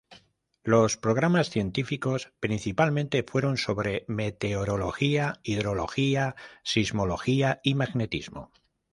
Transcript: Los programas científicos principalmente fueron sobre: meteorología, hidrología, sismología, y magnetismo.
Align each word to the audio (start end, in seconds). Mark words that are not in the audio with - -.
Los 0.63 0.97
programas 0.97 1.51
científicos 1.51 2.33
principalmente 2.39 3.21
fueron 3.21 3.57
sobre: 3.57 4.03
meteorología, 4.07 5.39
hidrología, 5.43 6.35
sismología, 6.63 7.59
y 7.63 7.75
magnetismo. 7.75 8.51